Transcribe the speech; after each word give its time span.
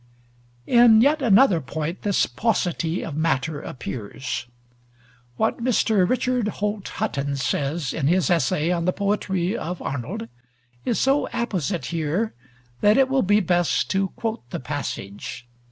In 0.65 0.99
yet 1.01 1.21
another 1.21 1.61
point 1.61 2.01
this 2.01 2.25
paucity 2.25 3.05
of 3.05 3.15
matter 3.15 3.61
appears. 3.61 4.47
What 5.35 5.63
Mr. 5.63 6.09
Richard 6.09 6.47
Holt 6.47 6.87
Hutton 6.87 7.35
says 7.35 7.93
in 7.93 8.07
his 8.07 8.31
essay 8.31 8.71
on 8.71 8.85
the 8.85 8.93
poetry 8.93 9.55
of 9.55 9.79
Arnold 9.79 10.27
is 10.85 10.99
so 10.99 11.27
apposite 11.31 11.85
here 11.93 12.33
that 12.79 12.97
it 12.97 13.09
will 13.09 13.21
be 13.21 13.41
best 13.41 13.91
to 13.91 14.07
quote 14.15 14.41
the 14.49 14.59
passage. 14.59 15.45